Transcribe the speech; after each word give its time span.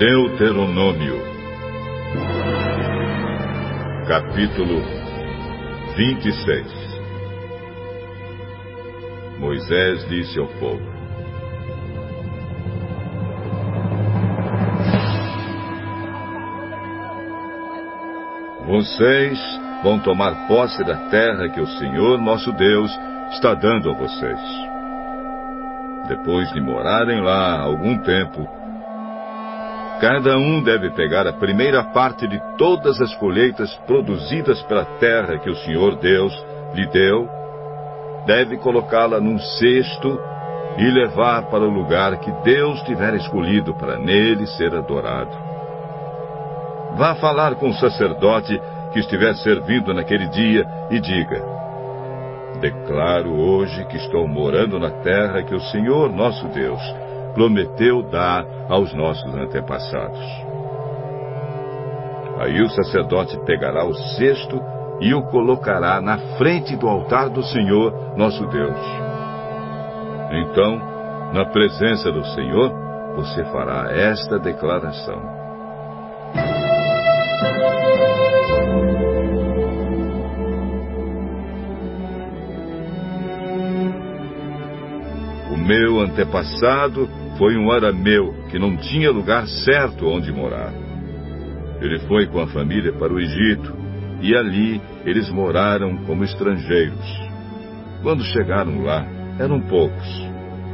Deuteronômio, 0.00 1.20
capítulo 4.08 4.80
26 5.94 6.66
Moisés 9.38 10.08
disse 10.08 10.38
ao 10.38 10.46
povo: 10.46 10.80
Vocês 18.68 19.38
vão 19.82 19.98
tomar 19.98 20.48
posse 20.48 20.82
da 20.82 20.96
terra 21.10 21.50
que 21.50 21.60
o 21.60 21.66
Senhor 21.66 22.18
nosso 22.22 22.50
Deus 22.52 22.90
está 23.32 23.52
dando 23.52 23.90
a 23.90 23.94
vocês. 23.94 24.40
Depois 26.08 26.50
de 26.54 26.60
morarem 26.62 27.20
lá 27.20 27.60
algum 27.60 27.98
tempo, 27.98 28.59
cada 30.00 30.38
um 30.38 30.62
deve 30.62 30.88
pegar 30.90 31.26
a 31.26 31.32
primeira 31.32 31.84
parte 31.84 32.26
de 32.26 32.40
todas 32.56 32.98
as 33.02 33.14
colheitas 33.16 33.74
produzidas 33.86 34.62
pela 34.62 34.84
terra 34.98 35.38
que 35.38 35.50
o 35.50 35.56
Senhor 35.56 35.96
Deus 35.96 36.32
lhe 36.74 36.86
deu, 36.86 37.28
deve 38.26 38.56
colocá-la 38.56 39.20
num 39.20 39.38
cesto 39.38 40.18
e 40.78 40.90
levar 40.90 41.50
para 41.50 41.64
o 41.64 41.70
lugar 41.70 42.16
que 42.18 42.32
Deus 42.42 42.80
tiver 42.84 43.14
escolhido 43.14 43.74
para 43.74 43.98
nele 43.98 44.46
ser 44.46 44.74
adorado. 44.74 45.36
Vá 46.96 47.14
falar 47.16 47.56
com 47.56 47.68
o 47.68 47.74
sacerdote 47.74 48.58
que 48.94 49.00
estiver 49.00 49.34
servindo 49.34 49.92
naquele 49.92 50.28
dia 50.28 50.66
e 50.90 50.98
diga: 50.98 51.44
Declaro 52.58 53.38
hoje 53.38 53.84
que 53.84 53.98
estou 53.98 54.26
morando 54.26 54.78
na 54.78 54.90
terra 54.90 55.42
que 55.42 55.54
o 55.54 55.60
Senhor 55.60 56.10
nosso 56.10 56.48
Deus 56.48 56.80
prometeu 57.34 58.02
dar 58.02 58.44
aos 58.68 58.92
nossos 58.94 59.34
antepassados. 59.34 60.20
Aí 62.38 62.62
o 62.62 62.70
sacerdote 62.70 63.38
pegará 63.44 63.84
o 63.84 63.94
cesto 63.94 64.60
e 65.00 65.14
o 65.14 65.22
colocará 65.24 66.00
na 66.00 66.18
frente 66.36 66.76
do 66.76 66.88
altar 66.88 67.28
do 67.28 67.42
Senhor 67.42 67.92
nosso 68.16 68.46
Deus. 68.46 68.78
Então, 70.30 70.80
na 71.32 71.44
presença 71.44 72.10
do 72.10 72.24
Senhor, 72.24 72.72
você 73.16 73.44
fará 73.44 73.90
esta 73.90 74.38
declaração. 74.38 75.39
Antepassado 86.00 87.08
foi 87.38 87.56
um 87.56 87.70
arameu 87.70 88.34
que 88.50 88.58
não 88.58 88.76
tinha 88.76 89.10
lugar 89.10 89.46
certo 89.46 90.06
onde 90.06 90.32
morar. 90.32 90.72
Ele 91.80 91.98
foi 92.00 92.26
com 92.26 92.40
a 92.40 92.46
família 92.46 92.92
para 92.92 93.12
o 93.12 93.18
Egito 93.18 93.74
e 94.20 94.36
ali 94.36 94.80
eles 95.04 95.30
moraram 95.30 95.96
como 96.04 96.24
estrangeiros. 96.24 97.30
Quando 98.02 98.22
chegaram 98.24 98.82
lá, 98.82 99.06
eram 99.38 99.60
poucos, 99.60 100.28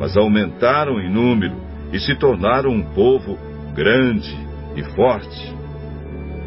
mas 0.00 0.16
aumentaram 0.16 1.00
em 1.00 1.10
número 1.10 1.54
e 1.92 1.98
se 2.00 2.14
tornaram 2.16 2.70
um 2.70 2.82
povo 2.94 3.38
grande 3.74 4.36
e 4.74 4.82
forte. 4.94 5.54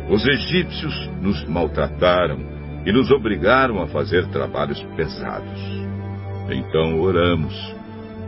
Os 0.10 0.26
egípcios 0.28 1.10
nos 1.22 1.46
maltrataram 1.48 2.40
e 2.86 2.92
nos 2.92 3.10
obrigaram 3.12 3.82
a 3.82 3.88
fazer 3.88 4.28
trabalhos 4.28 4.82
pesados. 4.96 5.62
Então 6.50 7.00
oramos 7.00 7.81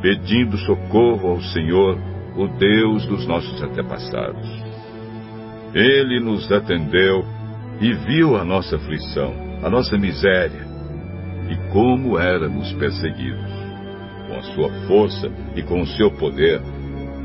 pedindo 0.04 0.58
socorro 0.58 1.30
ao 1.30 1.42
Senhor, 1.42 1.98
o 2.36 2.46
Deus 2.59 3.06
dos 3.06 3.25
nossos 3.25 3.62
antepassados. 3.62 4.50
Ele 5.74 6.19
nos 6.19 6.52
atendeu 6.52 7.24
e 7.80 7.94
viu 7.94 8.36
a 8.36 8.44
nossa 8.44 8.75
aflição, 8.75 9.34
a 9.63 9.69
nossa 9.69 9.97
miséria 9.97 10.68
e 11.50 11.56
como 11.72 12.19
éramos 12.19 12.74
perseguidos. 12.74 13.50
Com 14.28 14.36
a 14.36 14.42
sua 14.53 14.69
força 14.88 15.31
e 15.56 15.63
com 15.63 15.81
o 15.81 15.88
seu 15.88 16.12
poder, 16.12 16.62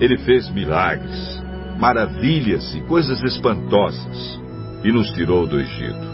ele 0.00 0.16
fez 0.18 0.48
milagres, 0.50 1.42
maravilhas 1.80 2.76
e 2.76 2.80
coisas 2.82 3.20
espantosas 3.24 4.40
e 4.84 4.92
nos 4.92 5.10
tirou 5.10 5.48
do 5.48 5.58
Egito. 5.58 6.08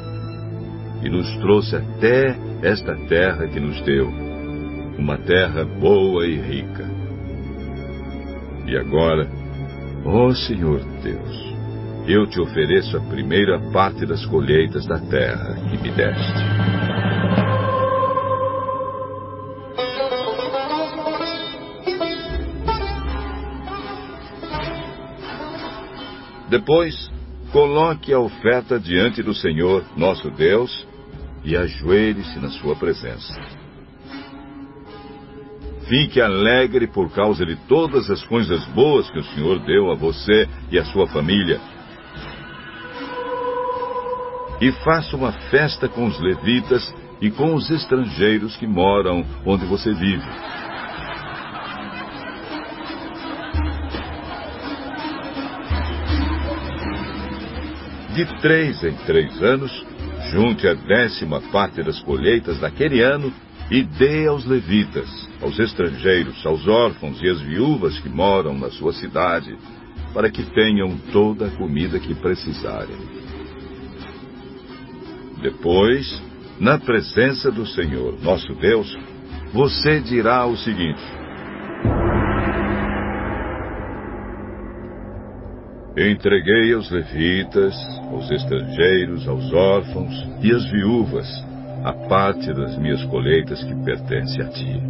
E 1.03 1.11
nos 1.11 1.31
trouxe 1.37 1.77
até 1.77 2.35
esta 2.63 2.95
terra 3.07 3.47
que 3.49 3.61
nos 3.61 3.79
deu 3.83 4.34
uma 4.99 5.19
terra 5.19 5.65
boa 5.65 6.27
e 6.27 6.37
rica. 6.37 6.89
E 8.67 8.77
agora, 8.77 9.29
ó 10.05 10.33
Senhor 10.33 10.81
Deus, 11.03 11.55
eu 12.07 12.27
te 12.27 12.41
ofereço 12.41 12.97
a 12.97 13.01
primeira 13.01 13.59
parte 13.73 14.07
das 14.07 14.25
colheitas 14.27 14.87
da 14.87 14.99
terra 14.99 15.55
que 15.71 15.79
me 15.79 15.91
deste. 15.91 16.45
Depois, 26.49 27.11
coloque 27.51 28.13
a 28.13 28.21
oferta 28.21 28.79
diante 28.79 29.23
do 29.23 29.35
Senhor, 29.35 29.85
nosso 29.97 30.31
Deus, 30.31 30.87
e 31.43 31.57
ajoelhe-se 31.57 32.39
na 32.39 32.49
sua 32.49 32.77
presença. 32.77 33.64
Fique 35.89 36.21
alegre 36.21 36.87
por 36.87 37.11
causa 37.13 37.45
de 37.45 37.57
todas 37.69 38.11
as 38.11 38.25
coisas 38.25 38.65
boas 38.69 39.11
que 39.11 39.19
o 39.19 39.25
Senhor 39.25 39.59
deu 39.61 39.91
a 39.91 39.95
você 39.95 40.49
e 40.71 40.79
a 40.79 40.85
sua 40.85 41.07
família. 41.07 41.61
E 44.61 44.73
faça 44.85 45.15
uma 45.15 45.33
festa 45.51 45.87
com 45.89 46.07
os 46.07 46.19
levitas 46.21 46.95
e 47.21 47.31
com 47.31 47.55
os 47.55 47.71
estrangeiros 47.71 48.57
que 48.57 48.67
moram 48.67 49.25
onde 49.45 49.67
você 49.67 49.93
vive. 49.93 50.25
De 58.15 58.25
três 58.41 58.83
em 58.85 58.95
três 59.05 59.43
anos, 59.43 59.85
junte 60.31 60.67
a 60.67 60.75
décima 60.75 61.43
parte 61.53 61.83
das 61.83 62.01
colheitas 62.03 62.59
daquele 62.61 63.03
ano 63.03 63.33
e 63.71 63.83
dê 63.83 64.27
aos 64.27 64.45
levitas, 64.45 65.09
aos 65.41 65.59
estrangeiros, 65.59 66.45
aos 66.45 66.67
órfãos 66.67 67.21
e 67.23 67.29
às 67.29 67.41
viúvas 67.41 67.99
que 67.99 68.09
moram 68.09 68.57
na 68.59 68.71
sua 68.71 68.93
cidade, 68.93 69.57
para 70.13 70.31
que 70.31 70.43
tenham 70.43 70.97
toda 71.13 71.47
a 71.47 71.51
comida 71.51 71.99
que 71.99 72.15
precisarem. 72.15 72.97
Depois, 75.43 76.23
na 76.61 76.79
presença 76.79 77.51
do 77.51 77.67
Senhor, 77.67 78.19
nosso 78.23 78.55
Deus, 78.55 78.97
você 79.53 80.01
dirá 80.01 80.47
o 80.47 80.57
seguinte: 80.57 81.03
Entreguei 85.97 86.73
aos 86.75 86.91
levitas, 86.91 87.75
aos 88.11 88.31
estrangeiros, 88.31 89.27
aos 89.27 89.53
órfãos 89.53 90.15
e 90.43 90.53
às 90.53 90.71
viúvas 90.71 91.54
a 91.85 91.93
parte 92.09 92.51
das 92.55 92.79
minhas 92.79 93.05
colheitas 93.05 93.63
que 93.63 93.75
pertence 93.85 94.41
a 94.41 94.49
ti. 94.49 94.83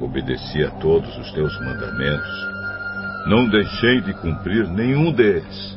Obedeci 0.00 0.62
a 0.62 0.70
todos 0.70 1.18
os 1.18 1.32
teus 1.32 1.58
mandamentos, 1.60 2.56
não 3.26 3.48
deixei 3.48 4.00
de 4.02 4.14
cumprir 4.14 4.68
nenhum 4.68 5.10
deles, 5.10 5.76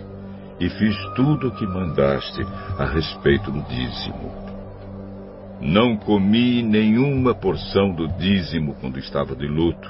e 0.60 0.70
fiz 0.70 0.96
tudo 1.16 1.48
o 1.48 1.56
que 1.56 1.66
mandaste 1.66 2.46
a 2.78 2.86
respeito 2.86 3.50
do 3.50 3.64
dízimo. 3.64 4.32
Não 5.60 5.98
comi 5.98 6.62
nenhuma 6.62 7.34
porção 7.34 7.92
do 7.92 8.08
dízimo 8.10 8.76
quando 8.80 9.00
estava 9.00 9.36
de 9.36 9.48
luto. 9.48 9.90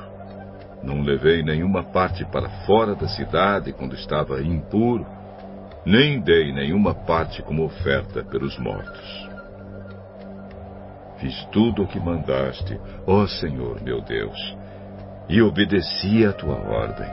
Não 0.82 1.02
levei 1.02 1.44
nenhuma 1.44 1.84
parte 1.84 2.24
para 2.24 2.50
fora 2.66 2.96
da 2.96 3.08
cidade 3.10 3.74
quando 3.74 3.96
estava 3.96 4.42
impuro, 4.42 5.06
nem 5.86 6.22
dei 6.22 6.54
nenhuma 6.54 6.94
parte 6.94 7.42
como 7.42 7.66
oferta 7.66 8.24
pelos 8.24 8.58
mortos. 8.58 9.29
Fiz 11.20 11.44
tudo 11.52 11.84
o 11.84 11.88
que 11.88 12.00
mandaste, 12.00 12.80
ó 13.06 13.28
Senhor 13.28 13.82
meu 13.82 14.02
Deus, 14.02 14.58
e 15.28 15.42
obedeci 15.42 16.26
a 16.26 16.32
tua 16.32 16.56
ordem. 16.56 17.10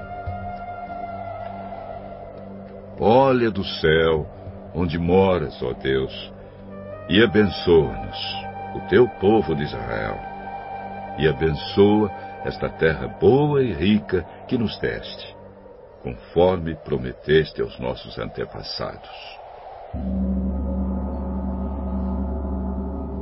Olha 3.01 3.51
do 3.51 3.65
céu, 3.65 4.27
onde 4.75 4.99
moras, 4.99 5.61
ó 5.63 5.73
Deus, 5.73 6.33
e 7.09 7.23
abençoa-nos, 7.23 8.19
o 8.77 8.81
teu 8.89 9.09
povo 9.09 9.55
de 9.55 9.65
Israel, 9.65 10.19
e 11.19 11.29
abençoa 11.29 12.11
esta 12.45 12.69
terra 12.69 13.09
boa 13.09 13.63
e 13.63 13.73
rica 13.73 14.25
que 14.47 14.57
nos 14.57 14.79
deste, 14.79 15.37
conforme 16.03 16.77
prometeste 16.77 17.61
aos 17.61 17.79
nossos 17.79 18.19
antepassados. 18.19 19.11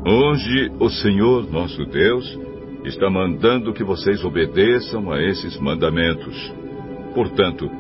Hoje 0.06 0.70
o 0.78 0.90
Senhor 0.90 1.50
nosso 1.50 1.82
Deus 1.86 2.38
está 2.84 3.08
mandando 3.08 3.72
que 3.72 3.82
vocês 3.82 4.22
obedeçam 4.22 5.10
a 5.10 5.22
esses 5.22 5.58
mandamentos. 5.58 6.52
Portanto, 7.14 7.70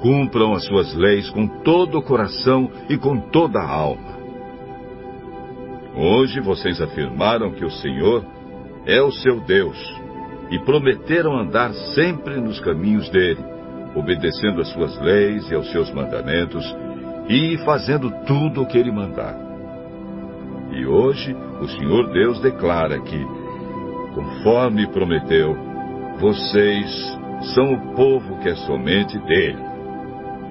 cumpram 0.00 0.54
as 0.54 0.64
suas 0.64 0.94
leis 0.94 1.28
com 1.28 1.46
todo 1.46 1.98
o 1.98 2.02
coração 2.02 2.70
e 2.88 2.96
com 2.96 3.20
toda 3.20 3.58
a 3.58 3.70
alma. 3.70 4.16
Hoje 5.94 6.40
vocês 6.40 6.80
afirmaram 6.80 7.52
que 7.52 7.64
o 7.64 7.70
Senhor 7.72 8.24
é 8.86 9.02
o 9.02 9.12
seu 9.12 9.38
Deus 9.40 9.76
e 10.50 10.58
prometeram 10.60 11.38
andar 11.38 11.74
sempre 11.94 12.40
nos 12.40 12.58
caminhos 12.58 13.06
dele, 13.10 13.44
obedecendo 13.94 14.62
às 14.62 14.68
suas 14.68 14.98
leis 15.02 15.50
e 15.50 15.54
aos 15.54 15.70
seus 15.72 15.92
mandamentos 15.92 16.64
e 17.28 17.58
fazendo 17.66 18.10
tudo 18.24 18.62
o 18.62 18.66
que 18.66 18.78
ele 18.78 18.90
mandar. 18.90 19.47
E 20.78 20.86
hoje 20.86 21.34
o 21.60 21.66
Senhor 21.66 22.08
Deus 22.12 22.40
declara 22.40 23.00
que, 23.00 23.26
conforme 24.14 24.86
prometeu, 24.86 25.56
vocês 26.20 27.18
são 27.52 27.72
o 27.72 27.94
povo 27.96 28.38
que 28.38 28.48
é 28.48 28.54
somente 28.54 29.18
dele. 29.18 29.58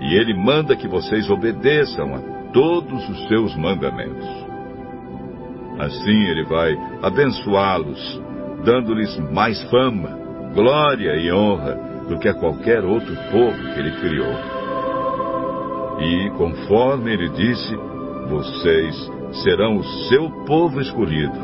E 0.01 0.15
ele 0.15 0.33
manda 0.33 0.75
que 0.75 0.85
vocês 0.85 1.29
obedeçam 1.29 2.13
a 2.13 2.19
todos 2.51 3.07
os 3.07 3.27
seus 3.29 3.55
mandamentos. 3.55 4.27
Assim 5.79 6.25
ele 6.25 6.43
vai 6.43 6.77
abençoá-los, 7.01 8.21
dando-lhes 8.65 9.17
mais 9.31 9.63
fama, 9.69 10.09
glória 10.53 11.15
e 11.15 11.31
honra 11.31 12.03
do 12.09 12.19
que 12.19 12.27
a 12.27 12.33
qualquer 12.33 12.83
outro 12.83 13.15
povo 13.31 13.73
que 13.73 13.79
ele 13.79 13.91
criou. 14.01 14.33
E, 16.01 16.29
conforme 16.31 17.13
ele 17.13 17.29
disse, 17.29 17.77
vocês 18.27 18.95
serão 19.43 19.77
o 19.77 19.83
seu 20.09 20.29
povo 20.45 20.81
escolhido, 20.81 21.39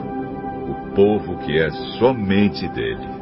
o 0.69 0.93
povo 0.93 1.37
que 1.39 1.57
é 1.57 1.69
somente 1.97 2.67
dele. 2.69 3.12